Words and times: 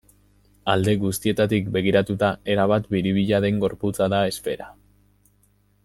Alde 0.73 0.93
guztietatik 1.03 1.67
begiratuta, 1.75 2.31
erabat 2.55 2.89
biribila 2.95 3.43
den 3.47 3.61
gorputza 3.65 4.09
da 4.15 4.23
esfera. 4.33 4.71